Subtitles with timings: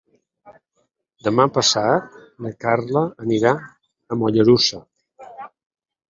[1.25, 2.15] Demà passat
[2.45, 3.51] na Carla anirà
[4.15, 4.81] a Mollerussa.